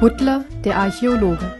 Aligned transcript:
Butler, 0.00 0.46
der 0.64 0.78
Archäologe. 0.78 1.54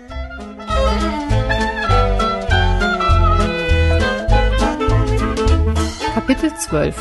Kapitel 6.14 6.50
12 6.56 6.96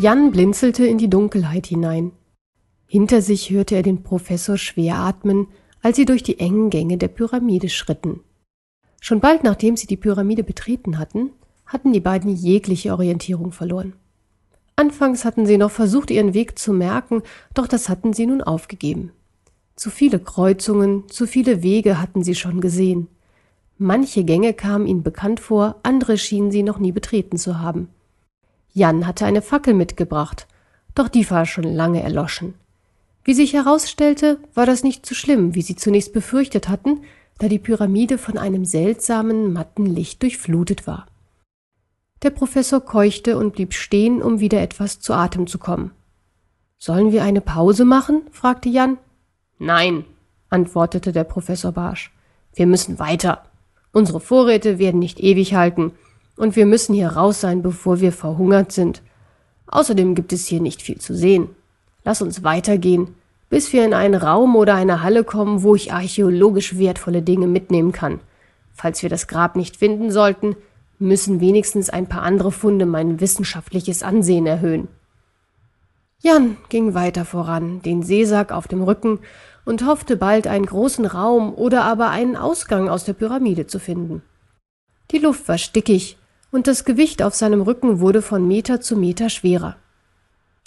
Jan 0.00 0.32
blinzelte 0.32 0.84
in 0.84 0.98
die 0.98 1.08
Dunkelheit 1.08 1.68
hinein. 1.68 2.10
Hinter 2.86 3.22
sich 3.22 3.50
hörte 3.50 3.76
er 3.76 3.84
den 3.84 4.02
Professor 4.02 4.58
schwer 4.58 4.96
atmen, 4.96 5.46
als 5.80 5.94
sie 5.94 6.06
durch 6.06 6.24
die 6.24 6.40
engen 6.40 6.70
Gänge 6.70 6.98
der 6.98 7.06
Pyramide 7.06 7.68
schritten. 7.68 8.24
Schon 9.00 9.20
bald 9.20 9.42
nachdem 9.42 9.76
sie 9.76 9.86
die 9.86 9.96
Pyramide 9.96 10.44
betreten 10.44 10.98
hatten, 10.98 11.30
hatten 11.66 11.92
die 11.92 12.00
beiden 12.00 12.34
jegliche 12.34 12.92
Orientierung 12.92 13.52
verloren. 13.52 13.94
Anfangs 14.76 15.24
hatten 15.24 15.46
sie 15.46 15.58
noch 15.58 15.70
versucht, 15.70 16.10
ihren 16.10 16.34
Weg 16.34 16.58
zu 16.58 16.72
merken, 16.72 17.22
doch 17.54 17.66
das 17.66 17.88
hatten 17.88 18.12
sie 18.12 18.26
nun 18.26 18.42
aufgegeben. 18.42 19.12
Zu 19.76 19.90
viele 19.90 20.18
Kreuzungen, 20.18 21.08
zu 21.08 21.26
viele 21.26 21.62
Wege 21.62 22.00
hatten 22.00 22.22
sie 22.22 22.34
schon 22.34 22.60
gesehen. 22.60 23.08
Manche 23.78 24.24
Gänge 24.24 24.52
kamen 24.52 24.86
ihnen 24.86 25.02
bekannt 25.02 25.40
vor, 25.40 25.76
andere 25.82 26.18
schienen 26.18 26.50
sie 26.50 26.62
noch 26.62 26.78
nie 26.78 26.92
betreten 26.92 27.38
zu 27.38 27.60
haben. 27.60 27.88
Jan 28.72 29.06
hatte 29.06 29.24
eine 29.24 29.42
Fackel 29.42 29.74
mitgebracht, 29.74 30.46
doch 30.94 31.08
die 31.08 31.28
war 31.30 31.46
schon 31.46 31.64
lange 31.64 32.02
erloschen. 32.02 32.54
Wie 33.24 33.34
sich 33.34 33.52
herausstellte, 33.52 34.38
war 34.54 34.66
das 34.66 34.82
nicht 34.82 35.04
so 35.06 35.14
schlimm, 35.14 35.54
wie 35.54 35.62
sie 35.62 35.76
zunächst 35.76 36.12
befürchtet 36.12 36.68
hatten, 36.68 37.00
da 37.40 37.48
die 37.48 37.58
Pyramide 37.58 38.18
von 38.18 38.38
einem 38.38 38.64
seltsamen, 38.64 39.52
matten 39.52 39.86
Licht 39.86 40.22
durchflutet 40.22 40.86
war. 40.86 41.06
Der 42.22 42.30
Professor 42.30 42.82
keuchte 42.82 43.38
und 43.38 43.54
blieb 43.54 43.72
stehen, 43.72 44.22
um 44.22 44.40
wieder 44.40 44.60
etwas 44.60 45.00
zu 45.00 45.14
Atem 45.14 45.46
zu 45.46 45.58
kommen. 45.58 45.90
Sollen 46.76 47.12
wir 47.12 47.24
eine 47.24 47.40
Pause 47.40 47.86
machen? 47.86 48.22
fragte 48.30 48.68
Jan. 48.68 48.98
Nein, 49.58 50.04
antwortete 50.50 51.12
der 51.12 51.24
Professor 51.24 51.72
barsch. 51.72 52.12
Wir 52.54 52.66
müssen 52.66 52.98
weiter. 52.98 53.44
Unsere 53.92 54.20
Vorräte 54.20 54.78
werden 54.78 55.00
nicht 55.00 55.18
ewig 55.18 55.54
halten, 55.54 55.92
und 56.36 56.56
wir 56.56 56.66
müssen 56.66 56.94
hier 56.94 57.08
raus 57.08 57.40
sein, 57.40 57.62
bevor 57.62 58.00
wir 58.00 58.12
verhungert 58.12 58.72
sind. 58.72 59.02
Außerdem 59.66 60.14
gibt 60.14 60.32
es 60.32 60.46
hier 60.46 60.60
nicht 60.60 60.82
viel 60.82 60.98
zu 60.98 61.14
sehen. 61.14 61.48
Lass 62.04 62.22
uns 62.22 62.42
weitergehen, 62.42 63.14
bis 63.50 63.72
wir 63.72 63.84
in 63.84 63.92
einen 63.92 64.14
Raum 64.14 64.56
oder 64.56 64.74
eine 64.76 65.02
Halle 65.02 65.24
kommen, 65.24 65.62
wo 65.62 65.74
ich 65.74 65.92
archäologisch 65.92 66.78
wertvolle 66.78 67.20
Dinge 67.20 67.48
mitnehmen 67.48 67.92
kann. 67.92 68.20
Falls 68.72 69.02
wir 69.02 69.10
das 69.10 69.26
Grab 69.26 69.56
nicht 69.56 69.76
finden 69.76 70.10
sollten, 70.10 70.56
müssen 70.98 71.40
wenigstens 71.40 71.90
ein 71.90 72.08
paar 72.08 72.22
andere 72.22 72.52
Funde 72.52 72.86
mein 72.86 73.20
wissenschaftliches 73.20 74.02
Ansehen 74.02 74.46
erhöhen. 74.46 74.88
Jan 76.22 76.58
ging 76.68 76.94
weiter 76.94 77.24
voran, 77.24 77.82
den 77.82 78.02
Seesack 78.02 78.52
auf 78.52 78.68
dem 78.68 78.82
Rücken 78.82 79.18
und 79.64 79.86
hoffte 79.86 80.16
bald 80.16 80.46
einen 80.46 80.66
großen 80.66 81.06
Raum 81.06 81.52
oder 81.54 81.84
aber 81.84 82.10
einen 82.10 82.36
Ausgang 82.36 82.88
aus 82.88 83.04
der 83.04 83.14
Pyramide 83.14 83.66
zu 83.66 83.78
finden. 83.78 84.22
Die 85.10 85.18
Luft 85.18 85.48
war 85.48 85.58
stickig 85.58 86.18
und 86.52 86.66
das 86.66 86.84
Gewicht 86.84 87.22
auf 87.22 87.34
seinem 87.34 87.62
Rücken 87.62 88.00
wurde 88.00 88.22
von 88.22 88.46
Meter 88.46 88.80
zu 88.80 88.96
Meter 88.96 89.28
schwerer. 89.28 89.76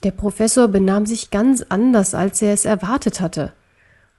Der 0.04 0.12
Professor 0.12 0.68
benahm 0.68 1.06
sich 1.06 1.32
ganz 1.32 1.66
anders, 1.70 2.14
als 2.14 2.42
er 2.42 2.54
es 2.54 2.66
erwartet 2.66 3.22
hatte. 3.22 3.54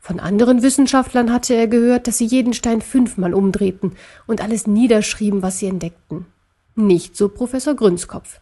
Von 0.00 0.18
anderen 0.18 0.62
Wissenschaftlern 0.62 1.30
hatte 1.30 1.54
er 1.54 1.66
gehört, 1.66 2.06
dass 2.06 2.18
sie 2.18 2.26
jeden 2.26 2.54
Stein 2.54 2.80
fünfmal 2.80 3.34
umdrehten 3.34 3.92
und 4.26 4.42
alles 4.42 4.66
niederschrieben, 4.66 5.42
was 5.42 5.58
sie 5.58 5.66
entdeckten. 5.66 6.26
Nicht 6.74 7.16
so 7.16 7.28
Professor 7.28 7.74
Grünskopf. 7.74 8.40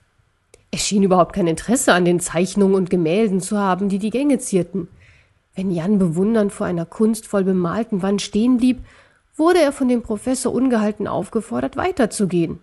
Er 0.71 0.79
schien 0.79 1.03
überhaupt 1.03 1.35
kein 1.35 1.49
Interesse 1.49 1.93
an 1.93 2.05
den 2.05 2.21
Zeichnungen 2.21 2.77
und 2.77 2.91
Gemälden 2.91 3.41
zu 3.41 3.59
haben, 3.59 3.89
die 3.89 3.99
die 3.99 4.11
Gänge 4.11 4.39
zierten. 4.39 4.89
Wenn 5.55 5.71
Jan 5.71 5.99
bewundernd 5.99 6.53
vor 6.53 6.67
einer 6.67 6.87
kunstvoll 6.87 7.45
bemalten 7.45 8.03
Wand 8.03 8.23
stehen 8.23 8.57
blieb, 8.57 8.79
wurde 9.37 9.61
er 9.61 9.73
von 9.73 9.89
dem 9.89 10.03
Professor 10.03 10.55
ungehalten 10.55 11.09
aufgefordert, 11.09 11.77
weiterzugehen. 11.77 12.61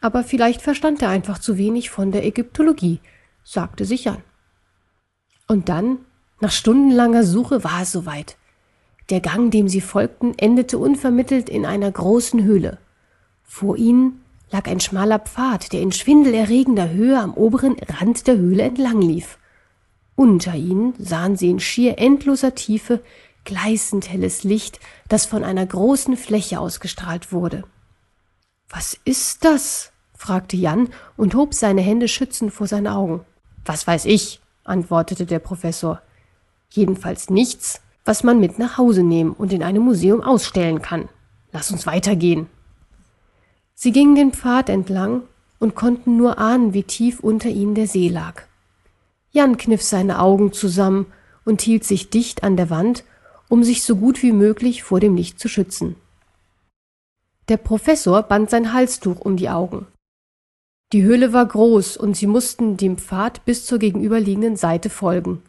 Aber 0.00 0.24
vielleicht 0.24 0.62
verstand 0.62 1.02
er 1.02 1.10
einfach 1.10 1.38
zu 1.38 1.58
wenig 1.58 1.90
von 1.90 2.10
der 2.10 2.24
Ägyptologie 2.24 3.00
sagte 3.44 3.84
sich 3.84 4.04
Jan. 4.04 4.22
Und 5.48 5.68
dann, 5.68 5.98
nach 6.40 6.52
stundenlanger 6.52 7.24
Suche, 7.24 7.64
war 7.64 7.82
es 7.82 7.92
soweit. 7.92 8.36
Der 9.10 9.20
Gang, 9.20 9.50
dem 9.50 9.68
sie 9.68 9.80
folgten, 9.80 10.38
endete 10.38 10.78
unvermittelt 10.78 11.48
in 11.48 11.66
einer 11.66 11.90
großen 11.90 12.44
Höhle. 12.44 12.78
Vor 13.42 13.76
ihnen 13.76 14.22
lag 14.50 14.68
ein 14.68 14.80
schmaler 14.80 15.18
Pfad, 15.18 15.72
der 15.72 15.80
in 15.80 15.92
schwindelerregender 15.92 16.90
Höhe 16.90 17.18
am 17.18 17.34
oberen 17.34 17.76
Rand 17.80 18.26
der 18.26 18.36
Höhle 18.36 18.62
entlang 18.62 19.00
lief. 19.00 19.38
Unter 20.14 20.54
ihnen 20.54 20.94
sahen 20.98 21.36
sie 21.36 21.50
in 21.50 21.60
schier 21.60 21.98
endloser 21.98 22.54
Tiefe 22.54 23.02
gleißend 23.44 24.10
helles 24.10 24.44
Licht, 24.44 24.78
das 25.08 25.26
von 25.26 25.44
einer 25.44 25.64
großen 25.66 26.16
Fläche 26.16 26.60
ausgestrahlt 26.60 27.32
wurde. 27.32 27.64
Was 28.68 28.98
ist 29.04 29.44
das? 29.44 29.92
fragte 30.16 30.56
Jan 30.56 30.90
und 31.16 31.34
hob 31.34 31.54
seine 31.54 31.80
Hände 31.80 32.06
schützend 32.06 32.52
vor 32.52 32.66
seine 32.66 32.94
Augen. 32.94 33.24
Was 33.70 33.86
weiß 33.86 34.06
ich, 34.06 34.40
antwortete 34.64 35.26
der 35.26 35.38
Professor. 35.38 36.02
Jedenfalls 36.70 37.30
nichts, 37.30 37.80
was 38.04 38.24
man 38.24 38.40
mit 38.40 38.58
nach 38.58 38.78
Hause 38.78 39.04
nehmen 39.04 39.30
und 39.30 39.52
in 39.52 39.62
einem 39.62 39.84
Museum 39.84 40.22
ausstellen 40.22 40.82
kann. 40.82 41.08
Lass 41.52 41.70
uns 41.70 41.86
weitergehen. 41.86 42.48
Sie 43.76 43.92
gingen 43.92 44.16
den 44.16 44.32
Pfad 44.32 44.70
entlang 44.70 45.22
und 45.60 45.76
konnten 45.76 46.16
nur 46.16 46.38
ahnen, 46.38 46.74
wie 46.74 46.82
tief 46.82 47.20
unter 47.20 47.48
ihnen 47.48 47.76
der 47.76 47.86
See 47.86 48.08
lag. 48.08 48.42
Jan 49.30 49.56
kniff 49.56 49.84
seine 49.84 50.18
Augen 50.18 50.52
zusammen 50.52 51.06
und 51.44 51.62
hielt 51.62 51.84
sich 51.84 52.10
dicht 52.10 52.42
an 52.42 52.56
der 52.56 52.70
Wand, 52.70 53.04
um 53.48 53.62
sich 53.62 53.84
so 53.84 53.94
gut 53.94 54.20
wie 54.24 54.32
möglich 54.32 54.82
vor 54.82 54.98
dem 54.98 55.14
Licht 55.14 55.38
zu 55.38 55.46
schützen. 55.46 55.94
Der 57.48 57.56
Professor 57.56 58.24
band 58.24 58.50
sein 58.50 58.72
Halstuch 58.72 59.20
um 59.20 59.36
die 59.36 59.48
Augen. 59.48 59.86
Die 60.92 61.04
Höhle 61.04 61.32
war 61.32 61.46
groß 61.46 61.96
und 61.96 62.16
sie 62.16 62.26
mussten 62.26 62.76
dem 62.76 62.98
Pfad 62.98 63.44
bis 63.44 63.64
zur 63.64 63.78
gegenüberliegenden 63.78 64.56
Seite 64.56 64.90
folgen. 64.90 65.42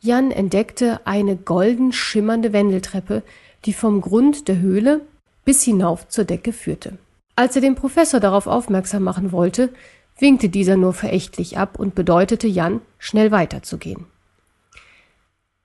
Jan 0.00 0.30
entdeckte 0.30 1.00
eine 1.04 1.36
golden 1.36 1.92
schimmernde 1.92 2.52
Wendeltreppe, 2.52 3.24
die 3.64 3.72
vom 3.72 4.00
Grund 4.00 4.46
der 4.46 4.60
Höhle 4.60 5.00
bis 5.44 5.64
hinauf 5.64 6.06
zur 6.06 6.24
Decke 6.24 6.52
führte. 6.52 6.98
Als 7.34 7.56
er 7.56 7.62
den 7.62 7.74
Professor 7.74 8.20
darauf 8.20 8.46
aufmerksam 8.46 9.02
machen 9.02 9.32
wollte, 9.32 9.70
winkte 10.18 10.48
dieser 10.48 10.76
nur 10.76 10.92
verächtlich 10.92 11.58
ab 11.58 11.78
und 11.78 11.96
bedeutete 11.96 12.46
Jan, 12.46 12.80
schnell 12.98 13.32
weiterzugehen. 13.32 14.06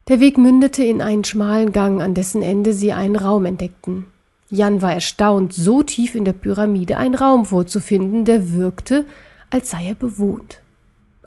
Der 0.08 0.20
Weg 0.20 0.38
mündete 0.38 0.84
in 0.84 1.02
einen 1.02 1.24
schmalen 1.24 1.72
Gang, 1.72 2.02
an 2.02 2.14
dessen 2.14 2.42
Ende 2.42 2.74
sie 2.74 2.94
einen 2.94 3.16
Raum 3.16 3.46
entdeckten. 3.46 4.06
Jan 4.54 4.84
war 4.84 4.94
erstaunt, 4.94 5.52
so 5.52 5.82
tief 5.82 6.14
in 6.14 6.26
der 6.26 6.34
Pyramide 6.34 6.98
einen 6.98 7.16
Raum 7.16 7.48
vorzufinden, 7.48 8.24
der 8.24 8.54
wirkte, 8.54 9.04
als 9.50 9.72
sei 9.72 9.88
er 9.88 9.96
bewohnt. 9.96 10.62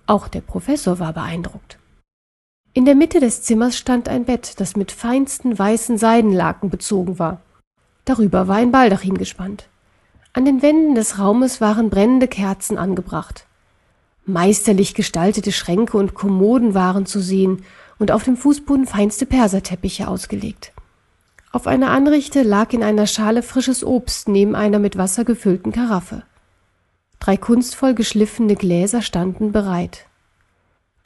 Auch 0.07 0.29
der 0.29 0.43
Professor 0.43 1.01
war 1.01 1.13
beeindruckt. 1.13 1.77
In 2.73 2.85
der 2.85 2.95
Mitte 2.95 3.19
des 3.19 3.43
Zimmers 3.43 3.77
stand 3.77 4.09
ein 4.09 4.27
Bett, 4.27 4.61
das 4.61 4.77
mit 4.77 4.93
feinsten 4.93 5.59
weißen 5.59 5.99
Seidenlaken 5.99 6.71
bezogen 6.71 7.19
war. 7.19 7.41
Darüber 8.05 8.47
war 8.47 8.59
ein 8.59 8.71
Baldachin 8.71 9.19
gespannt. 9.19 9.67
An 10.33 10.45
den 10.45 10.63
Wänden 10.63 10.95
des 10.95 11.19
Raumes 11.19 11.61
waren 11.61 11.91
brennende 11.91 12.29
Kerzen 12.29 12.79
angebracht. 12.79 13.45
Meisterlich 14.25 14.95
gestaltete 14.95 15.51
Schränke 15.51 15.97
und 15.97 16.15
Kommoden 16.15 16.75
waren 16.75 17.07
zu 17.07 17.19
sehen 17.19 17.65
und 17.99 18.13
auf 18.13 18.23
dem 18.23 18.37
Fußboden 18.37 18.87
feinste 18.87 19.27
Perserteppiche 19.27 20.07
ausgelegt. 20.07 20.73
Auf 21.56 21.67
einer 21.67 21.91
Anrichte 21.91 22.43
lag 22.43 22.75
in 22.75 22.83
einer 22.83 23.06
Schale 23.06 23.43
frisches 23.43 23.83
Obst 23.83 24.28
neben 24.28 24.54
einer 24.54 24.78
mit 24.78 24.98
Wasser 24.98 25.25
gefüllten 25.25 25.72
Karaffe. 25.72 26.22
Drei 27.19 27.39
kunstvoll 27.39 27.95
geschliffene 27.95 28.57
Gläser 28.57 29.01
standen 29.01 29.53
bereit. 29.53 30.04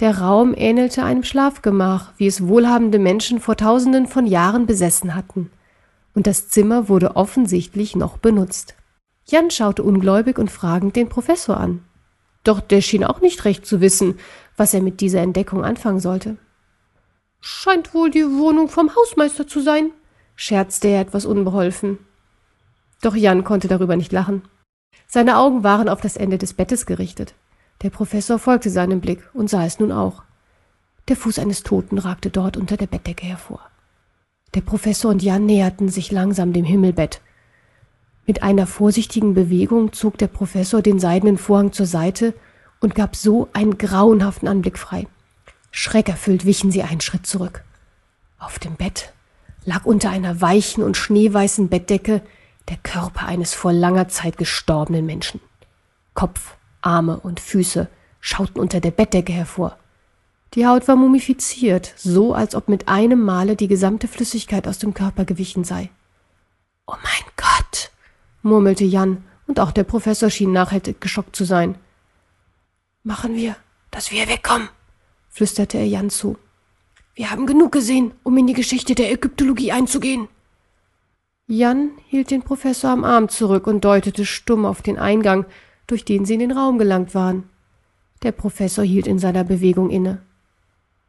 Der 0.01 0.19
Raum 0.19 0.53
ähnelte 0.53 1.05
einem 1.05 1.23
Schlafgemach, 1.23 2.15
wie 2.17 2.27
es 2.27 2.49
wohlhabende 2.49 2.99
Menschen 2.99 3.39
vor 3.39 3.57
tausenden 3.57 4.09
von 4.09 4.27
Jahren 4.27 4.67
besessen 4.67 5.15
hatten, 5.15 5.53
und 6.17 6.27
das 6.27 6.49
Zimmer 6.49 6.89
wurde 6.89 7.15
offensichtlich 7.15 7.95
noch 7.95 8.19
benutzt. 8.19 8.75
Jan 9.27 9.53
schaute 9.53 9.85
ungläubig 9.85 10.37
und 10.37 10.51
fragend 10.51 10.97
den 10.97 11.09
Professor 11.09 11.59
an. 11.59 11.85
Doch 12.43 12.59
der 12.59 12.81
schien 12.81 13.05
auch 13.05 13.21
nicht 13.21 13.45
recht 13.45 13.67
zu 13.67 13.81
wissen, 13.81 14.19
was 14.57 14.75
er 14.75 14.83
mit 14.83 15.01
dieser 15.01 15.21
Entdeckung 15.21 15.65
anfangen 15.65 16.01
sollte. 16.01 16.39
Scheint 17.39 17.95
wohl 17.95 18.11
die 18.11 18.27
Wohnung 18.27 18.69
vom 18.69 18.91
Hausmeister 18.97 19.47
zu 19.47 19.61
sein, 19.61 19.93
scherzte 20.41 20.89
er 20.89 21.03
etwas 21.03 21.27
unbeholfen. 21.27 21.99
Doch 23.03 23.15
Jan 23.15 23.45
konnte 23.45 23.69
darüber 23.69 23.95
nicht 23.97 24.11
lachen. 24.11 24.41
Seine 25.07 25.37
Augen 25.37 25.65
waren 25.65 25.87
auf 25.87 26.01
das 26.01 26.17
Ende 26.17 26.39
des 26.39 26.55
Bettes 26.55 26.87
gerichtet. 26.87 27.35
Der 27.83 27.91
Professor 27.91 28.39
folgte 28.39 28.71
seinem 28.71 29.03
Blick 29.03 29.29
und 29.35 29.51
sah 29.51 29.67
es 29.67 29.79
nun 29.79 29.93
auch. 29.93 30.23
Der 31.09 31.17
Fuß 31.17 31.39
eines 31.41 31.63
Toten 31.63 31.99
ragte 31.99 32.31
dort 32.31 32.57
unter 32.57 32.79
der 32.79 32.87
Bettdecke 32.87 33.27
hervor. 33.27 33.61
Der 34.55 34.63
Professor 34.63 35.11
und 35.11 35.23
Jan 35.23 35.45
näherten 35.45 35.91
sich 35.91 36.11
langsam 36.11 36.55
dem 36.55 36.65
Himmelbett. 36.65 37.21
Mit 38.27 38.43
einer 38.43 38.67
vorsichtigen 38.67 39.35
Bewegung 39.35 39.93
zog 39.93 40.17
der 40.17 40.29
Professor 40.29 40.81
den 40.81 40.99
seidenen 40.99 41.37
Vorhang 41.37 41.73
zur 41.73 41.87
Seite 41.87 42.33
und 42.81 42.95
gab 42.95 43.15
so 43.15 43.51
einen 43.53 43.77
grauenhaften 43.77 44.49
Anblick 44.49 44.79
frei. 44.79 45.07
Schreckerfüllt 45.71 46.47
wichen 46.47 46.71
sie 46.71 46.83
einen 46.83 47.03
Schritt 47.03 47.27
zurück. 47.27 47.63
Auf 48.39 48.59
dem 48.59 48.77
Bett 48.77 49.13
lag 49.65 49.85
unter 49.85 50.11
einer 50.11 50.41
weichen 50.41 50.83
und 50.83 50.97
schneeweißen 50.97 51.69
Bettdecke 51.69 52.23
der 52.69 52.77
Körper 52.79 53.27
eines 53.27 53.55
vor 53.55 53.73
langer 53.73 54.09
Zeit 54.09 54.39
gestorbenen 54.39 55.05
Menschen. 55.07 55.41
Kopf, 56.15 56.57
Arme 56.83 57.19
und 57.21 57.41
Füße 57.41 57.89
schauten 58.21 58.61
unter 58.61 58.81
der 58.81 58.91
Bettdecke 58.91 59.33
hervor. 59.33 59.77
Die 60.55 60.67
Haut 60.67 60.89
war 60.89 60.97
mumifiziert, 60.97 61.93
so 61.97 62.35
als 62.35 62.55
ob 62.55 62.69
mit 62.69 62.89
einem 62.89 63.23
Male 63.23 63.55
die 63.55 63.69
gesamte 63.69 64.09
Flüssigkeit 64.09 64.67
aus 64.67 64.79
dem 64.79 64.95
Körper 64.95 65.25
gewichen 65.25 65.65
sei. 65.65 65.91
Oh 66.87 66.97
mein 67.03 67.33
Gott, 67.37 67.91
murmelte 68.43 68.85
Jan, 68.85 69.25
und 69.47 69.61
auch 69.61 69.73
der 69.73 69.85
Professor 69.85 70.31
schien 70.31 70.53
nachhaltig 70.53 71.01
geschockt 71.01 71.35
zu 71.35 71.45
sein. 71.45 71.77
Machen 73.03 73.35
wir, 73.35 73.57
dass 73.91 74.11
wir 74.11 74.29
wegkommen, 74.29 74.69
flüsterte 75.29 75.79
er 75.79 75.87
Jan 75.87 76.11
zu. 76.11 76.37
Wir 77.15 77.31
haben 77.31 77.47
genug 77.47 77.73
gesehen, 77.73 78.13
um 78.23 78.37
in 78.39 78.47
die 78.47 78.55
Geschichte 78.55 78.95
der 78.95 79.13
Ägyptologie 79.13 79.73
einzugehen. 79.73 80.29
Jan 81.47 81.91
hielt 82.07 82.31
den 82.31 82.43
Professor 82.43 82.91
am 82.91 83.05
Arm 83.05 83.29
zurück 83.29 83.67
und 83.67 83.85
deutete 83.85 84.25
stumm 84.25 84.65
auf 84.65 84.83
den 84.83 84.99
Eingang, 84.99 85.47
durch 85.87 86.05
den 86.05 86.25
sie 86.25 86.35
in 86.35 86.41
den 86.41 86.53
Raum 86.53 86.79
gelangt 86.79 87.15
waren. 87.15 87.45
Der 88.23 88.33
Professor 88.33 88.85
hielt 88.85 89.07
in 89.07 89.19
seiner 89.19 89.45
Bewegung 89.45 89.91
inne. 89.91 90.23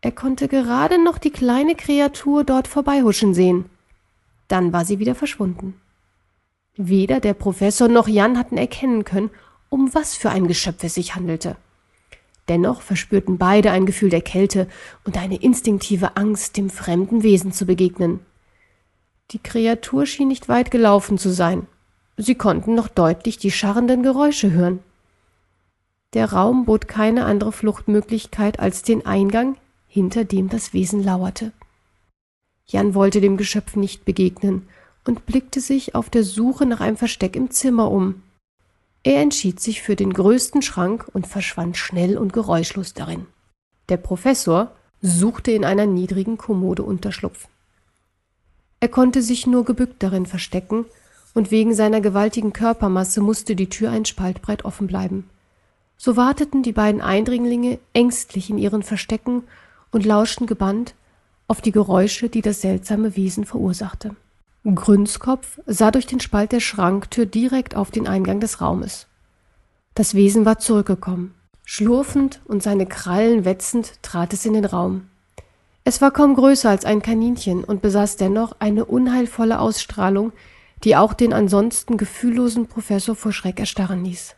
Er 0.02 0.12
konnte 0.12 0.48
gerade 0.48 1.02
noch 1.02 1.20
die 1.20 1.30
kleine 1.30 1.76
Kreatur 1.76 2.44
dort 2.44 2.68
vorbeihuschen 2.68 3.36
sehen. 3.36 3.66
Dann 4.48 4.74
war 4.74 4.84
sie 4.84 4.98
wieder 4.98 5.14
verschwunden. 5.14 5.76
Weder 6.76 7.20
der 7.20 7.36
Professor 7.36 7.88
noch 7.88 8.08
Jan 8.08 8.40
hatten 8.40 8.58
erkennen 8.58 9.06
können, 9.06 9.30
um 9.70 9.94
was 9.94 10.16
für 10.16 10.32
ein 10.32 10.48
Geschöpf 10.48 10.84
es 10.84 10.96
sich 10.96 11.16
handelte. 11.16 11.56
Dennoch 12.48 12.82
verspürten 12.82 13.38
beide 13.38 13.72
ein 13.72 13.86
Gefühl 13.86 14.10
der 14.10 14.22
Kälte 14.22 14.68
und 15.06 15.18
eine 15.18 15.38
instinktive 15.38 16.18
Angst, 16.18 16.58
dem 16.58 16.70
fremden 16.70 17.24
Wesen 17.24 17.52
zu 17.52 17.66
begegnen. 17.66 18.20
Die 19.32 19.40
Kreatur 19.40 20.06
schien 20.06 20.28
nicht 20.28 20.50
weit 20.50 20.72
gelaufen 20.72 21.18
zu 21.18 21.30
sein. 21.30 21.68
Sie 22.18 22.36
konnten 22.36 22.76
noch 22.76 22.88
deutlich 22.88 23.38
die 23.38 23.52
scharrenden 23.52 24.04
Geräusche 24.04 24.52
hören. 24.52 24.80
Der 26.14 26.34
Raum 26.34 26.66
bot 26.66 26.88
keine 26.88 27.26
andere 27.26 27.54
Fluchtmöglichkeit 27.54 28.60
als 28.60 28.84
den 28.84 29.06
Eingang, 29.06 29.56
hinter 29.88 30.26
dem 30.26 30.50
das 30.50 30.74
Wesen 30.74 31.04
lauerte. 31.04 31.54
Jan 32.66 32.94
wollte 32.94 33.22
dem 33.22 33.38
Geschöpf 33.38 33.76
nicht 33.76 34.04
begegnen 34.04 34.68
und 35.06 35.26
blickte 35.26 35.62
sich 35.62 35.96
auf 35.96 36.10
der 36.10 36.24
Suche 36.24 36.66
nach 36.66 36.82
einem 36.82 36.98
Versteck 36.98 37.36
im 37.36 37.50
Zimmer 37.50 37.90
um. 37.90 38.24
Er 39.04 39.22
entschied 39.22 39.60
sich 39.60 39.82
für 39.82 39.96
den 39.96 40.14
größten 40.14 40.62
Schrank 40.62 41.08
und 41.14 41.26
verschwand 41.26 41.78
schnell 41.78 42.18
und 42.18 42.34
geräuschlos 42.34 42.94
darin. 42.94 43.26
Der 43.90 43.98
Professor 43.98 44.72
suchte 45.02 45.52
in 45.52 45.66
einer 45.66 45.88
niedrigen 45.88 46.38
Kommode 46.38 46.84
Unterschlupf. 46.84 47.48
Er 48.80 48.90
konnte 48.90 49.22
sich 49.22 49.48
nur 49.48 49.66
gebückt 49.66 50.04
darin 50.04 50.26
verstecken, 50.26 50.86
und 51.34 51.50
wegen 51.50 51.74
seiner 51.74 52.02
gewaltigen 52.02 52.52
Körpermasse 52.52 53.22
musste 53.22 53.56
die 53.56 53.70
Tür 53.70 53.92
ein 53.92 54.04
Spalt 54.04 54.42
breit 54.42 54.66
offen 54.66 54.88
bleiben. 54.88 55.30
So 55.96 56.18
warteten 56.18 56.62
die 56.62 56.74
beiden 56.74 57.00
Eindringlinge 57.00 57.80
ängstlich 57.94 58.50
in 58.50 58.58
ihren 58.58 58.84
Verstecken 58.84 59.44
und 59.92 60.06
lauschten 60.06 60.46
gebannt 60.46 60.94
auf 61.48 61.62
die 61.62 61.72
Geräusche, 61.72 62.28
die 62.28 62.42
das 62.42 62.62
seltsame 62.62 63.16
Wesen 63.16 63.46
verursachte. 63.46 64.16
Grünskopf 64.64 65.60
sah 65.66 65.90
durch 65.90 66.06
den 66.06 66.20
Spalt 66.20 66.52
der 66.52 66.60
Schranktür 66.60 67.26
direkt 67.26 67.76
auf 67.76 67.90
den 67.90 68.08
Eingang 68.08 68.40
des 68.40 68.62
Raumes. 68.62 69.08
Das 69.96 70.14
Wesen 70.14 70.46
war 70.46 70.60
zurückgekommen. 70.60 71.34
Schlurfend 71.66 72.42
und 72.46 72.62
seine 72.62 72.86
Krallen 72.86 73.44
wetzend 73.44 73.94
trat 74.04 74.34
es 74.34 74.46
in 74.46 74.54
den 74.54 74.66
Raum. 74.66 75.08
Es 75.84 76.00
war 76.00 76.12
kaum 76.12 76.36
größer 76.36 76.70
als 76.70 76.86
ein 76.86 77.02
Kaninchen 77.02 77.64
und 77.64 77.82
besaß 77.82 78.18
dennoch 78.18 78.56
eine 78.60 78.86
unheilvolle 78.86 79.60
Ausstrahlung, 79.60 80.32
die 80.84 80.96
auch 80.96 81.14
den 81.14 81.34
ansonsten 81.34 81.98
gefühllosen 81.98 82.68
Professor 82.68 83.16
vor 83.16 83.32
Schreck 83.32 83.60
erstarren 83.60 84.06
ließ. 84.06 84.36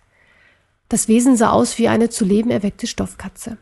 Das 0.87 1.09
Wesen 1.09 1.35
sah 1.35 1.49
aus 1.49 1.77
wie 1.77 1.89
eine 1.89 2.09
zu 2.09 2.23
Leben 2.23 2.49
erweckte 2.49 2.87
Stoffkatze. 2.87 3.57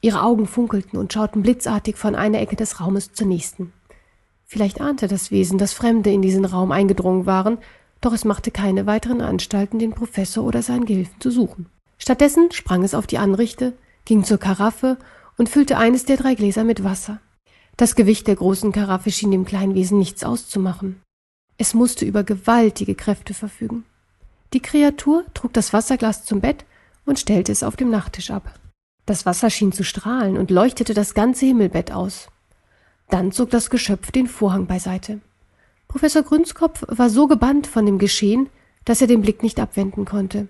Ihre 0.00 0.22
Augen 0.22 0.46
funkelten 0.46 0.98
und 0.98 1.12
schauten 1.12 1.42
blitzartig 1.42 1.96
von 1.96 2.14
einer 2.14 2.40
Ecke 2.40 2.56
des 2.56 2.80
Raumes 2.80 3.12
zur 3.12 3.26
nächsten. 3.26 3.72
Vielleicht 4.50 4.80
ahnte 4.80 5.08
das 5.08 5.30
Wesen, 5.30 5.58
dass 5.58 5.74
Fremde 5.74 6.10
in 6.10 6.22
diesen 6.22 6.46
Raum 6.46 6.72
eingedrungen 6.72 7.26
waren, 7.26 7.58
doch 8.00 8.14
es 8.14 8.24
machte 8.24 8.50
keine 8.50 8.86
weiteren 8.86 9.20
Anstalten, 9.20 9.78
den 9.78 9.92
Professor 9.92 10.42
oder 10.42 10.62
seinen 10.62 10.86
Gehilfen 10.86 11.20
zu 11.20 11.30
suchen. 11.30 11.66
Stattdessen 11.98 12.50
sprang 12.50 12.82
es 12.82 12.94
auf 12.94 13.06
die 13.06 13.18
Anrichte, 13.18 13.74
ging 14.06 14.24
zur 14.24 14.38
Karaffe 14.38 14.96
und 15.36 15.50
füllte 15.50 15.76
eines 15.76 16.06
der 16.06 16.16
drei 16.16 16.34
Gläser 16.34 16.64
mit 16.64 16.82
Wasser. 16.82 17.20
Das 17.76 17.94
Gewicht 17.94 18.26
der 18.26 18.36
großen 18.36 18.72
Karaffe 18.72 19.10
schien 19.10 19.30
dem 19.30 19.44
kleinen 19.44 19.74
Wesen 19.74 19.98
nichts 19.98 20.24
auszumachen. 20.24 21.02
Es 21.58 21.74
musste 21.74 22.06
über 22.06 22.24
gewaltige 22.24 22.94
Kräfte 22.94 23.34
verfügen. 23.34 23.84
Die 24.54 24.60
Kreatur 24.60 25.24
trug 25.34 25.52
das 25.52 25.74
Wasserglas 25.74 26.24
zum 26.24 26.40
Bett 26.40 26.64
und 27.04 27.18
stellte 27.18 27.52
es 27.52 27.62
auf 27.62 27.76
dem 27.76 27.90
Nachttisch 27.90 28.30
ab. 28.30 28.58
Das 29.04 29.26
Wasser 29.26 29.50
schien 29.50 29.72
zu 29.72 29.84
strahlen 29.84 30.38
und 30.38 30.50
leuchtete 30.50 30.94
das 30.94 31.12
ganze 31.12 31.44
Himmelbett 31.44 31.92
aus. 31.92 32.28
Dann 33.10 33.32
zog 33.32 33.50
das 33.50 33.70
Geschöpf 33.70 34.10
den 34.10 34.26
Vorhang 34.26 34.66
beiseite. 34.66 35.20
Professor 35.88 36.22
Grünskopf 36.22 36.84
war 36.88 37.08
so 37.08 37.26
gebannt 37.26 37.66
von 37.66 37.86
dem 37.86 37.98
Geschehen, 37.98 38.48
dass 38.84 39.00
er 39.00 39.06
den 39.06 39.22
Blick 39.22 39.42
nicht 39.42 39.58
abwenden 39.58 40.04
konnte. 40.04 40.48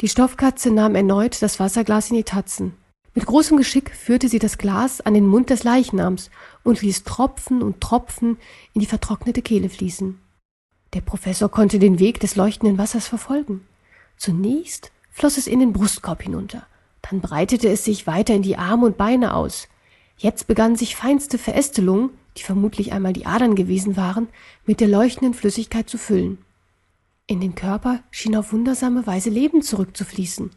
Die 0.00 0.08
Stoffkatze 0.08 0.70
nahm 0.70 0.94
erneut 0.94 1.42
das 1.42 1.60
Wasserglas 1.60 2.10
in 2.10 2.16
die 2.16 2.24
Tatzen. 2.24 2.74
Mit 3.14 3.26
großem 3.26 3.56
Geschick 3.56 3.94
führte 3.94 4.28
sie 4.28 4.38
das 4.38 4.56
Glas 4.56 5.00
an 5.00 5.14
den 5.14 5.26
Mund 5.26 5.50
des 5.50 5.64
Leichnams 5.64 6.30
und 6.62 6.80
ließ 6.80 7.02
Tropfen 7.02 7.60
und 7.60 7.80
Tropfen 7.80 8.38
in 8.72 8.80
die 8.80 8.86
vertrocknete 8.86 9.42
Kehle 9.42 9.68
fließen. 9.68 10.20
Der 10.94 11.00
Professor 11.00 11.48
konnte 11.48 11.80
den 11.80 11.98
Weg 11.98 12.20
des 12.20 12.36
leuchtenden 12.36 12.78
Wassers 12.78 13.08
verfolgen. 13.08 13.66
Zunächst 14.16 14.92
floss 15.10 15.38
es 15.38 15.48
in 15.48 15.58
den 15.58 15.72
Brustkorb 15.72 16.22
hinunter, 16.22 16.66
dann 17.02 17.20
breitete 17.20 17.68
es 17.68 17.84
sich 17.84 18.06
weiter 18.06 18.34
in 18.34 18.42
die 18.42 18.56
Arme 18.56 18.86
und 18.86 18.96
Beine 18.96 19.34
aus. 19.34 19.66
Jetzt 20.22 20.48
begannen 20.48 20.76
sich 20.76 20.96
feinste 20.96 21.38
Verästelungen, 21.38 22.10
die 22.36 22.42
vermutlich 22.42 22.92
einmal 22.92 23.14
die 23.14 23.24
Adern 23.24 23.54
gewesen 23.54 23.96
waren, 23.96 24.28
mit 24.66 24.80
der 24.80 24.88
leuchtenden 24.88 25.32
Flüssigkeit 25.32 25.88
zu 25.88 25.96
füllen. 25.96 26.36
In 27.26 27.40
den 27.40 27.54
Körper 27.54 28.00
schien 28.10 28.36
auf 28.36 28.52
wundersame 28.52 29.06
Weise 29.06 29.30
Leben 29.30 29.62
zurückzufließen. 29.62 30.50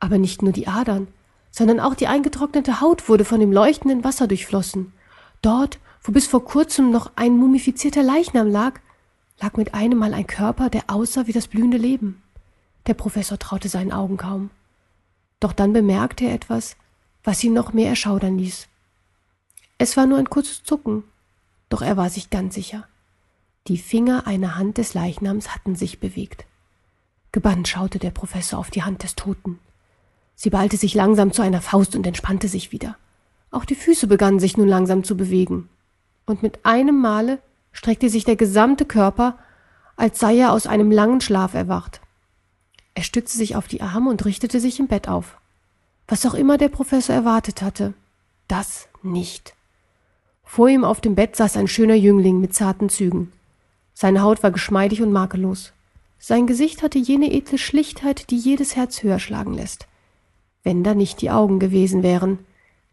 Aber 0.00 0.16
nicht 0.16 0.40
nur 0.40 0.52
die 0.52 0.66
Adern, 0.66 1.08
sondern 1.50 1.78
auch 1.78 1.94
die 1.94 2.06
eingetrocknete 2.06 2.80
Haut 2.80 3.06
wurde 3.10 3.26
von 3.26 3.38
dem 3.38 3.52
leuchtenden 3.52 4.02
Wasser 4.02 4.28
durchflossen. 4.28 4.94
Dort, 5.42 5.78
wo 6.02 6.12
bis 6.12 6.26
vor 6.26 6.46
kurzem 6.46 6.90
noch 6.90 7.12
ein 7.16 7.36
mumifizierter 7.36 8.02
Leichnam 8.02 8.48
lag, 8.48 8.80
lag 9.42 9.58
mit 9.58 9.74
einem 9.74 9.98
Mal 9.98 10.14
ein 10.14 10.26
Körper, 10.26 10.70
der 10.70 10.84
aussah 10.86 11.26
wie 11.26 11.32
das 11.32 11.48
blühende 11.48 11.76
Leben. 11.76 12.22
Der 12.86 12.94
Professor 12.94 13.38
traute 13.38 13.68
seinen 13.68 13.92
Augen 13.92 14.16
kaum. 14.16 14.48
Doch 15.38 15.52
dann 15.52 15.74
bemerkte 15.74 16.24
er 16.24 16.32
etwas, 16.32 16.76
was 17.24 17.44
ihn 17.44 17.52
noch 17.52 17.74
mehr 17.74 17.90
erschaudern 17.90 18.38
ließ. 18.38 18.68
Es 19.78 19.96
war 19.96 20.06
nur 20.06 20.18
ein 20.18 20.30
kurzes 20.30 20.62
Zucken, 20.64 21.04
doch 21.68 21.82
er 21.82 21.96
war 21.96 22.08
sich 22.08 22.30
ganz 22.30 22.54
sicher. 22.54 22.86
Die 23.68 23.78
Finger 23.78 24.26
einer 24.26 24.56
Hand 24.56 24.78
des 24.78 24.94
Leichnams 24.94 25.54
hatten 25.54 25.74
sich 25.74 25.98
bewegt. 25.98 26.46
Gebannt 27.32 27.68
schaute 27.68 27.98
der 27.98 28.12
Professor 28.12 28.58
auf 28.58 28.70
die 28.70 28.84
Hand 28.84 29.02
des 29.02 29.16
Toten. 29.16 29.58
Sie 30.36 30.50
ballte 30.50 30.76
sich 30.76 30.94
langsam 30.94 31.32
zu 31.32 31.42
einer 31.42 31.60
Faust 31.60 31.96
und 31.96 32.06
entspannte 32.06 32.48
sich 32.48 32.72
wieder. 32.72 32.96
Auch 33.50 33.64
die 33.64 33.74
Füße 33.74 34.06
begannen 34.06 34.38
sich 34.38 34.56
nun 34.56 34.68
langsam 34.68 35.04
zu 35.04 35.16
bewegen. 35.16 35.68
Und 36.26 36.42
mit 36.42 36.64
einem 36.64 37.00
Male 37.00 37.40
streckte 37.72 38.08
sich 38.08 38.24
der 38.24 38.36
gesamte 38.36 38.84
Körper, 38.84 39.38
als 39.96 40.20
sei 40.20 40.36
er 40.36 40.52
aus 40.52 40.66
einem 40.66 40.90
langen 40.90 41.20
Schlaf 41.20 41.54
erwacht. 41.54 42.00
Er 42.94 43.02
stützte 43.02 43.36
sich 43.36 43.56
auf 43.56 43.66
die 43.68 43.82
Arme 43.82 44.10
und 44.10 44.24
richtete 44.24 44.60
sich 44.60 44.78
im 44.78 44.86
Bett 44.86 45.08
auf. 45.08 45.38
Was 46.08 46.24
auch 46.24 46.34
immer 46.34 46.56
der 46.56 46.68
Professor 46.68 47.14
erwartet 47.14 47.62
hatte, 47.62 47.94
das 48.48 48.88
nicht. 49.02 49.55
Vor 50.46 50.68
ihm 50.68 50.84
auf 50.84 51.02
dem 51.02 51.14
Bett 51.14 51.36
saß 51.36 51.58
ein 51.58 51.68
schöner 51.68 51.96
Jüngling 51.96 52.40
mit 52.40 52.54
zarten 52.54 52.88
Zügen. 52.88 53.32
Seine 53.92 54.22
Haut 54.22 54.42
war 54.42 54.50
geschmeidig 54.50 55.02
und 55.02 55.12
makellos. 55.12 55.74
Sein 56.18 56.46
Gesicht 56.46 56.82
hatte 56.82 56.98
jene 56.98 57.30
edle 57.34 57.58
Schlichtheit, 57.58 58.30
die 58.30 58.38
jedes 58.38 58.76
Herz 58.76 59.02
höher 59.02 59.18
schlagen 59.18 59.52
lässt 59.52 59.86
wenn 60.66 60.82
da 60.82 60.94
nicht 60.94 61.22
die 61.22 61.30
Augen 61.30 61.60
gewesen 61.60 62.02
wären. 62.02 62.40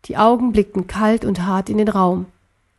Die 0.05 0.15
Augen 0.15 0.51
blickten 0.51 0.86
kalt 0.86 1.25
und 1.25 1.41
hart 1.41 1.72
in 1.72 1.79
den 1.79 1.88
Raum. 1.88 2.27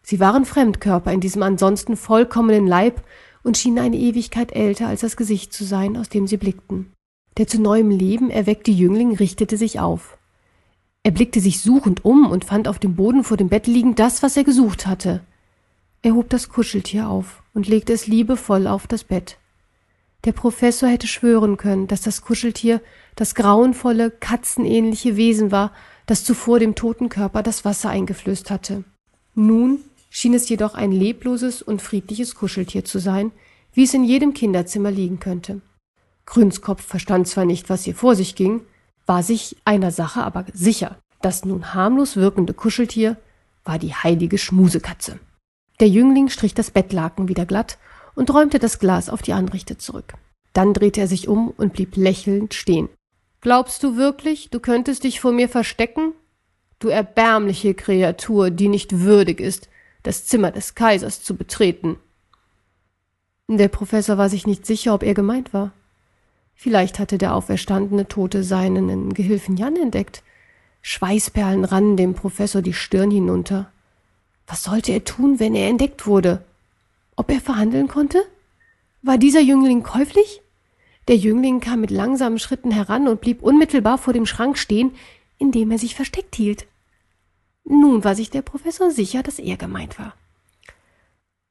Sie 0.02 0.20
waren 0.20 0.44
Fremdkörper 0.44 1.12
in 1.12 1.20
diesem 1.20 1.42
ansonsten 1.42 1.96
vollkommenen 1.96 2.68
Leib 2.68 3.02
und 3.42 3.58
schienen 3.58 3.80
eine 3.80 3.96
Ewigkeit 3.96 4.52
älter 4.52 4.86
als 4.86 5.00
das 5.00 5.16
Gesicht 5.16 5.52
zu 5.52 5.64
sein, 5.64 5.96
aus 5.96 6.10
dem 6.10 6.28
sie 6.28 6.36
blickten. 6.36 6.92
Der 7.38 7.48
zu 7.48 7.60
neuem 7.60 7.90
Leben 7.90 8.30
erweckte 8.30 8.70
Jüngling 8.70 9.16
richtete 9.16 9.56
sich 9.56 9.80
auf. 9.80 10.13
Er 11.04 11.10
blickte 11.10 11.38
sich 11.38 11.60
suchend 11.60 12.04
um 12.04 12.30
und 12.30 12.46
fand 12.46 12.66
auf 12.66 12.78
dem 12.78 12.96
Boden 12.96 13.24
vor 13.24 13.36
dem 13.36 13.50
Bett 13.50 13.66
liegend 13.66 13.98
das, 13.98 14.22
was 14.22 14.38
er 14.38 14.44
gesucht 14.44 14.86
hatte. 14.86 15.20
Er 16.02 16.14
hob 16.14 16.30
das 16.30 16.48
Kuscheltier 16.48 17.08
auf 17.08 17.42
und 17.52 17.68
legte 17.68 17.92
es 17.92 18.06
liebevoll 18.06 18.66
auf 18.66 18.86
das 18.86 19.04
Bett. 19.04 19.36
Der 20.24 20.32
Professor 20.32 20.88
hätte 20.88 21.06
schwören 21.06 21.58
können, 21.58 21.86
dass 21.86 22.00
das 22.00 22.22
Kuscheltier 22.22 22.80
das 23.16 23.34
grauenvolle, 23.34 24.10
katzenähnliche 24.10 25.16
Wesen 25.16 25.52
war, 25.52 25.72
das 26.06 26.24
zuvor 26.24 26.58
dem 26.58 26.74
toten 26.74 27.10
Körper 27.10 27.42
das 27.42 27.66
Wasser 27.66 27.90
eingeflößt 27.90 28.50
hatte. 28.50 28.84
Nun 29.34 29.80
schien 30.08 30.32
es 30.32 30.48
jedoch 30.48 30.74
ein 30.74 30.90
lebloses 30.90 31.60
und 31.60 31.82
friedliches 31.82 32.34
Kuscheltier 32.34 32.86
zu 32.86 32.98
sein, 32.98 33.30
wie 33.74 33.84
es 33.84 33.92
in 33.92 34.04
jedem 34.04 34.32
Kinderzimmer 34.32 34.90
liegen 34.90 35.20
könnte. 35.20 35.60
Grünskopf 36.24 36.82
verstand 36.82 37.28
zwar 37.28 37.44
nicht, 37.44 37.68
was 37.68 37.84
hier 37.84 37.94
vor 37.94 38.14
sich 38.16 38.34
ging, 38.34 38.62
war 39.06 39.22
sich 39.22 39.56
einer 39.64 39.90
Sache 39.90 40.22
aber 40.22 40.44
sicher. 40.52 40.96
Das 41.20 41.44
nun 41.44 41.74
harmlos 41.74 42.16
wirkende 42.16 42.54
Kuscheltier 42.54 43.16
war 43.64 43.78
die 43.78 43.94
heilige 43.94 44.38
Schmusekatze. 44.38 45.18
Der 45.80 45.88
Jüngling 45.88 46.28
strich 46.28 46.54
das 46.54 46.70
Bettlaken 46.70 47.28
wieder 47.28 47.46
glatt 47.46 47.78
und 48.14 48.32
räumte 48.32 48.58
das 48.58 48.78
Glas 48.78 49.08
auf 49.08 49.22
die 49.22 49.32
Anrichte 49.32 49.78
zurück. 49.78 50.14
Dann 50.52 50.72
drehte 50.72 51.00
er 51.00 51.08
sich 51.08 51.28
um 51.28 51.50
und 51.50 51.72
blieb 51.72 51.96
lächelnd 51.96 52.54
stehen. 52.54 52.88
Glaubst 53.40 53.82
du 53.82 53.96
wirklich, 53.96 54.50
du 54.50 54.60
könntest 54.60 55.04
dich 55.04 55.20
vor 55.20 55.32
mir 55.32 55.48
verstecken? 55.48 56.12
Du 56.78 56.88
erbärmliche 56.88 57.74
Kreatur, 57.74 58.50
die 58.50 58.68
nicht 58.68 59.00
würdig 59.00 59.40
ist, 59.40 59.68
das 60.02 60.26
Zimmer 60.26 60.50
des 60.50 60.74
Kaisers 60.74 61.22
zu 61.22 61.34
betreten. 61.34 61.96
Der 63.48 63.68
Professor 63.68 64.16
war 64.16 64.28
sich 64.28 64.46
nicht 64.46 64.64
sicher, 64.64 64.94
ob 64.94 65.02
er 65.02 65.14
gemeint 65.14 65.52
war. 65.52 65.72
Vielleicht 66.54 66.98
hatte 66.98 67.18
der 67.18 67.34
auferstandene 67.34 68.08
Tote 68.08 68.42
seinen 68.42 69.12
Gehilfen 69.12 69.56
Jan 69.56 69.76
entdeckt. 69.76 70.22
Schweißperlen 70.82 71.64
rannen 71.64 71.96
dem 71.96 72.14
Professor 72.14 72.62
die 72.62 72.72
Stirn 72.72 73.10
hinunter. 73.10 73.70
Was 74.46 74.62
sollte 74.62 74.92
er 74.92 75.04
tun, 75.04 75.40
wenn 75.40 75.54
er 75.54 75.68
entdeckt 75.68 76.06
wurde? 76.06 76.44
Ob 77.16 77.30
er 77.30 77.40
verhandeln 77.40 77.88
konnte? 77.88 78.22
War 79.02 79.18
dieser 79.18 79.40
Jüngling 79.40 79.82
käuflich? 79.82 80.42
Der 81.08 81.16
Jüngling 81.16 81.60
kam 81.60 81.80
mit 81.80 81.90
langsamen 81.90 82.38
Schritten 82.38 82.70
heran 82.70 83.08
und 83.08 83.20
blieb 83.20 83.42
unmittelbar 83.42 83.98
vor 83.98 84.12
dem 84.12 84.26
Schrank 84.26 84.56
stehen, 84.56 84.92
in 85.38 85.52
dem 85.52 85.70
er 85.70 85.78
sich 85.78 85.94
versteckt 85.94 86.34
hielt. 86.34 86.66
Nun 87.64 88.04
war 88.04 88.14
sich 88.14 88.30
der 88.30 88.42
Professor 88.42 88.90
sicher, 88.90 89.22
dass 89.22 89.38
er 89.38 89.56
gemeint 89.56 89.98
war. 89.98 90.14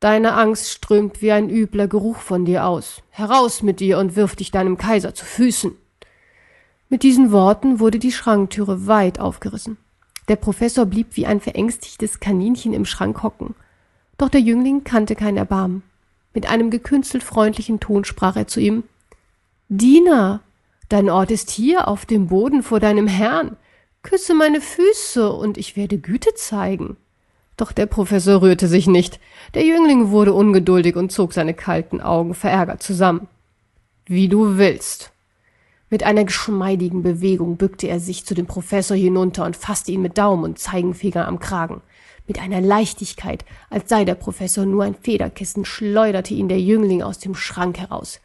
Deine 0.03 0.33
Angst 0.33 0.69
strömt 0.69 1.21
wie 1.21 1.31
ein 1.31 1.49
übler 1.49 1.87
Geruch 1.87 2.17
von 2.17 2.43
dir 2.43 2.65
aus. 2.65 3.01
Heraus 3.09 3.63
mit 3.63 3.79
dir 3.79 3.99
und 3.99 4.17
wirf 4.17 4.35
dich 4.35 4.51
deinem 4.51 4.77
Kaiser 4.77 5.15
zu 5.15 5.23
Füßen. 5.23 5.77
Mit 6.89 7.03
diesen 7.03 7.31
Worten 7.31 7.79
wurde 7.79 7.99
die 7.99 8.11
Schranktüre 8.11 8.85
weit 8.85 9.21
aufgerissen. 9.21 9.77
Der 10.27 10.35
Professor 10.35 10.85
blieb 10.85 11.15
wie 11.15 11.25
ein 11.25 11.39
verängstigtes 11.39 12.19
Kaninchen 12.19 12.73
im 12.73 12.83
Schrank 12.83 13.23
hocken. 13.23 13.55
Doch 14.17 14.27
der 14.27 14.41
Jüngling 14.41 14.83
kannte 14.83 15.15
kein 15.15 15.37
Erbarmen. 15.37 15.83
Mit 16.33 16.49
einem 16.49 16.69
gekünstelt 16.69 17.23
freundlichen 17.23 17.79
Ton 17.79 18.03
sprach 18.03 18.35
er 18.35 18.47
zu 18.47 18.59
ihm 18.59 18.83
Diener, 19.69 20.41
dein 20.89 21.09
Ort 21.09 21.31
ist 21.31 21.49
hier 21.49 21.87
auf 21.87 22.05
dem 22.05 22.27
Boden 22.27 22.61
vor 22.61 22.81
deinem 22.81 23.07
Herrn. 23.07 23.55
Küsse 24.01 24.33
meine 24.33 24.59
Füße, 24.59 25.31
und 25.31 25.57
ich 25.57 25.77
werde 25.77 25.97
Güte 25.97 26.33
zeigen. 26.35 26.97
Doch 27.63 27.71
der 27.71 27.85
Professor 27.85 28.41
rührte 28.41 28.67
sich 28.67 28.87
nicht. 28.87 29.21
Der 29.53 29.63
Jüngling 29.63 30.09
wurde 30.09 30.33
ungeduldig 30.33 30.97
und 30.97 31.13
zog 31.13 31.31
seine 31.31 31.53
kalten 31.53 32.01
Augen 32.01 32.33
verärgert 32.33 32.83
zusammen. 32.83 33.29
Wie 34.05 34.27
du 34.27 34.57
willst. 34.57 35.13
Mit 35.89 36.03
einer 36.03 36.25
geschmeidigen 36.25 37.03
Bewegung 37.03 37.55
bückte 37.55 37.87
er 37.87 38.01
sich 38.01 38.25
zu 38.25 38.33
dem 38.33 38.47
Professor 38.47 38.97
hinunter 38.97 39.45
und 39.45 39.55
fasste 39.55 39.93
ihn 39.93 40.01
mit 40.01 40.17
Daumen 40.17 40.43
und 40.43 40.59
Zeigenfinger 40.59 41.25
am 41.25 41.39
Kragen. 41.39 41.81
Mit 42.27 42.37
einer 42.37 42.59
Leichtigkeit, 42.59 43.45
als 43.69 43.87
sei 43.87 44.03
der 44.03 44.15
Professor 44.15 44.65
nur 44.65 44.83
ein 44.83 44.95
Federkissen, 44.95 45.63
schleuderte 45.63 46.33
ihn 46.33 46.49
der 46.49 46.59
Jüngling 46.59 47.01
aus 47.01 47.19
dem 47.19 47.33
Schrank 47.33 47.79
heraus. 47.79 48.19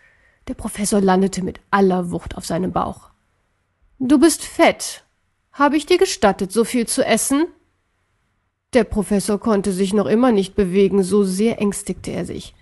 Der 0.49 0.55
Professor 0.55 1.01
landete 1.01 1.45
mit 1.45 1.61
aller 1.71 2.11
Wucht 2.11 2.37
auf 2.37 2.45
seinem 2.45 2.73
Bauch. 2.73 3.11
Du 4.01 4.19
bist 4.19 4.43
fett. 4.43 5.05
Habe 5.53 5.77
ich 5.77 5.87
dir 5.87 5.99
gestattet, 5.99 6.51
so 6.51 6.65
viel 6.65 6.89
zu 6.89 7.07
essen? 7.07 7.47
Der 8.75 8.85
Professor 8.85 9.41
konnte 9.41 9.73
sich 9.73 9.95
noch 9.95 10.07
immer 10.07 10.31
nicht 10.31 10.55
bewegen, 10.55 11.03
so 11.03 11.25
sehr 11.25 11.61
ängstigte 11.61 12.11
er 12.11 12.27
sich. 12.27 12.55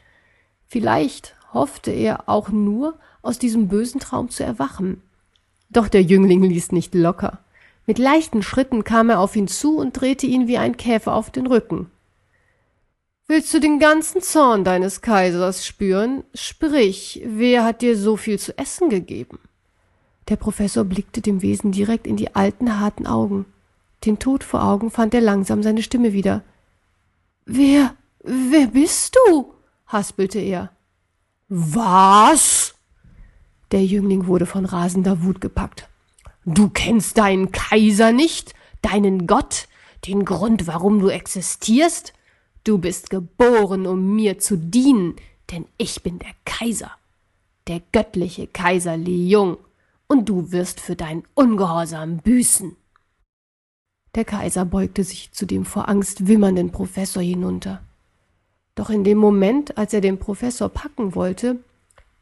Vielleicht 0.69 1.35
hoffte 1.53 1.91
er 1.91 2.29
auch 2.29 2.49
nur, 2.51 2.99
aus 3.23 3.39
diesem 3.39 3.67
bösen 3.67 4.01
Traum 4.01 4.31
zu 4.31 4.45
erwachen. 4.45 5.03
Doch 5.69 5.89
der 5.89 6.03
Jüngling 6.03 6.45
ließ 6.45 6.71
nicht 6.71 6.95
locker. 6.95 7.41
Mit 7.87 7.99
leichten 7.99 8.43
Schritten 8.43 8.85
kam 8.85 9.11
er 9.11 9.19
auf 9.19 9.35
ihn 9.35 9.49
zu 9.49 9.79
und 9.79 9.93
drehte 10.01 10.27
ihn 10.27 10.47
wie 10.47 10.59
ein 10.59 10.77
Käfer 10.77 11.15
auf 11.15 11.31
den 11.31 11.47
Rücken. 11.47 11.91
Willst 13.29 13.53
du 13.53 13.59
den 13.59 13.81
ganzen 13.81 14.23
Zorn 14.23 14.63
deines 14.63 15.01
Kaisers 15.01 15.67
spüren? 15.67 16.23
Sprich, 16.35 17.23
wer 17.25 17.65
hat 17.65 17.83
dir 17.83 17.97
so 17.97 18.17
viel 18.17 18.39
zu 18.39 18.57
essen 18.57 18.89
gegeben? 18.89 19.41
Der 20.29 20.37
Professor 20.37 20.85
blickte 20.85 21.21
dem 21.21 21.43
Wesen 21.43 21.73
direkt 21.73 22.07
in 22.07 22.17
die 22.17 22.37
alten, 22.37 22.79
harten 22.79 23.09
Augen. 23.09 23.47
Den 24.05 24.19
Tod 24.19 24.45
vor 24.45 24.63
Augen 24.63 24.91
fand 24.91 25.15
er 25.15 25.21
langsam 25.21 25.63
seine 25.63 25.83
Stimme 25.83 26.13
wieder. 26.13 26.43
Wer, 27.45 27.95
wer 28.23 28.67
bist 28.69 29.17
du? 29.29 29.53
haspelte 29.87 30.39
er. 30.39 30.71
Was? 31.49 32.75
Der 33.71 33.85
Jüngling 33.85 34.27
wurde 34.27 34.47
von 34.47 34.65
rasender 34.65 35.23
Wut 35.23 35.41
gepackt. 35.41 35.89
Du 36.45 36.69
kennst 36.69 37.19
deinen 37.19 37.51
Kaiser 37.51 38.13
nicht, 38.13 38.55
deinen 38.83 39.27
Gott, 39.27 39.69
den 40.07 40.25
Grund, 40.25 40.67
warum 40.67 41.01
du 41.01 41.09
existierst? 41.09 42.13
Du 42.63 42.79
bist 42.79 43.11
geboren, 43.11 43.87
um 43.87 44.15
mir 44.15 44.39
zu 44.39 44.57
dienen, 44.57 45.17
denn 45.51 45.67
ich 45.79 46.03
bin 46.03 46.19
der 46.19 46.35
Kaiser, 46.45 46.91
der 47.67 47.81
göttliche 47.93 48.47
Kaiser 48.47 48.97
Li 48.97 49.29
Jung, 49.29 49.59
und 50.09 50.29
du 50.29 50.53
wirst 50.53 50.81
für 50.81 50.95
deinen 50.95 51.25
Ungehorsam 51.35 52.19
büßen. 52.19 52.77
Der 54.17 54.25
Kaiser 54.25 54.65
beugte 54.65 55.05
sich 55.05 55.31
zu 55.33 55.45
dem 55.45 55.67
vor 55.67 55.91
Angst 55.91 56.27
wimmernden 56.27 56.73
Professor 56.73 57.23
hinunter. 57.23 57.83
Doch 58.75 58.89
in 58.89 59.05
dem 59.05 59.19
Moment, 59.19 59.77
als 59.77 59.93
er 59.93 60.01
den 60.01 60.19
Professor 60.19 60.71
packen 60.71 61.15
wollte, 61.15 61.59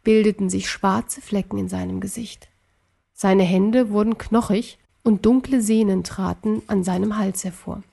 bildeten 0.02 0.50
sich 0.50 0.68
schwarze 0.68 1.20
Flecken 1.20 1.56
in 1.56 1.68
seinem 1.68 2.00
Gesicht. 2.00 2.48
Seine 3.12 3.44
Hände 3.44 3.90
wurden 3.90 4.18
knochig 4.18 4.78
und 5.04 5.24
dunkle 5.24 5.60
Sehnen 5.60 6.02
traten 6.02 6.62
an 6.66 6.82
seinem 6.82 7.16
Hals 7.16 7.44
hervor. 7.44 7.84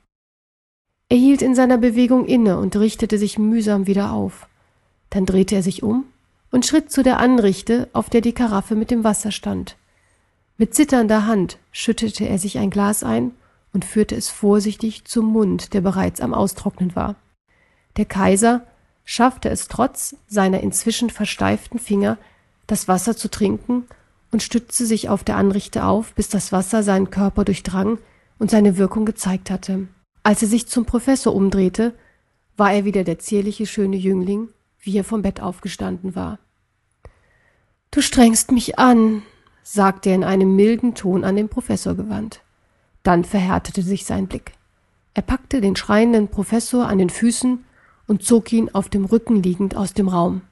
Er 1.08 1.16
hielt 1.16 1.40
in 1.40 1.54
seiner 1.54 1.78
Bewegung 1.78 2.26
inne 2.26 2.58
und 2.58 2.74
richtete 2.74 3.18
sich 3.18 3.38
mühsam 3.38 3.86
wieder 3.86 4.12
auf. 4.12 4.48
Dann 5.10 5.26
drehte 5.26 5.54
er 5.54 5.62
sich 5.62 5.84
um 5.84 6.06
und 6.50 6.66
schritt 6.66 6.90
zu 6.90 7.04
der 7.04 7.20
Anrichte, 7.20 7.88
auf 7.92 8.10
der 8.10 8.20
die 8.20 8.32
Karaffe 8.32 8.74
mit 8.74 8.90
dem 8.90 9.04
Wasser 9.04 9.30
stand. 9.30 9.76
Mit 10.58 10.74
zitternder 10.74 11.24
Hand 11.26 11.58
schüttete 11.70 12.28
er 12.28 12.38
sich 12.38 12.58
ein 12.58 12.70
Glas 12.70 13.04
ein 13.04 13.30
und 13.72 13.84
führte 13.84 14.14
es 14.14 14.28
vorsichtig 14.28 15.04
zum 15.04 15.26
Mund, 15.26 15.72
der 15.72 15.80
bereits 15.80 16.20
am 16.20 16.34
Austrocknen 16.34 16.94
war. 16.94 17.16
Der 17.96 18.04
Kaiser 18.04 18.66
schaffte 19.04 19.48
es 19.50 19.68
trotz 19.68 20.16
seiner 20.28 20.60
inzwischen 20.60 21.10
versteiften 21.10 21.78
Finger, 21.78 22.18
das 22.66 22.88
Wasser 22.88 23.16
zu 23.16 23.30
trinken 23.30 23.84
und 24.30 24.42
stützte 24.42 24.86
sich 24.86 25.08
auf 25.08 25.24
der 25.24 25.36
Anrichte 25.36 25.84
auf, 25.84 26.14
bis 26.14 26.28
das 26.28 26.52
Wasser 26.52 26.82
seinen 26.82 27.10
Körper 27.10 27.44
durchdrang 27.44 27.98
und 28.38 28.50
seine 28.50 28.78
Wirkung 28.78 29.04
gezeigt 29.04 29.50
hatte. 29.50 29.88
Als 30.22 30.42
er 30.42 30.48
sich 30.48 30.68
zum 30.68 30.86
Professor 30.86 31.34
umdrehte, 31.34 31.94
war 32.56 32.72
er 32.72 32.84
wieder 32.84 33.04
der 33.04 33.18
zierliche, 33.18 33.66
schöne 33.66 33.96
Jüngling, 33.96 34.48
wie 34.80 34.96
er 34.96 35.04
vom 35.04 35.22
Bett 35.22 35.40
aufgestanden 35.40 36.14
war. 36.14 36.38
Du 37.90 38.00
strengst 38.00 38.52
mich 38.52 38.78
an, 38.78 39.22
sagte 39.62 40.10
er 40.10 40.14
in 40.14 40.24
einem 40.24 40.56
milden 40.56 40.94
Ton 40.94 41.24
an 41.24 41.36
den 41.36 41.48
Professor 41.48 41.94
gewandt. 41.94 42.40
Dann 43.02 43.24
verhärtete 43.24 43.82
sich 43.82 44.04
sein 44.04 44.26
Blick. 44.26 44.52
Er 45.14 45.22
packte 45.22 45.60
den 45.60 45.76
schreienden 45.76 46.28
Professor 46.28 46.86
an 46.86 46.98
den 46.98 47.10
Füßen 47.10 47.64
und 48.06 48.22
zog 48.24 48.52
ihn 48.52 48.70
auf 48.72 48.88
dem 48.88 49.04
Rücken 49.04 49.42
liegend 49.42 49.76
aus 49.76 49.92
dem 49.92 50.08
Raum. 50.08 50.42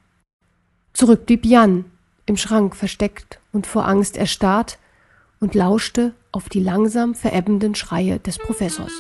Zurück 0.93 1.27
blieb 1.27 1.47
Jan, 1.47 1.85
im 2.27 2.37
Schrank 2.37 2.77
versteckt 2.77 3.41
und 3.53 3.67
vor 3.67 3.87
Angst 3.87 4.17
erstarrt, 4.17 4.79
und 5.41 5.55
lauschte 5.55 6.15
auf 6.33 6.51
die 6.51 6.61
langsam 6.61 7.15
verebbenden 7.15 7.75
Schreie 7.75 8.19
des 8.19 8.37
Professors. 8.39 8.93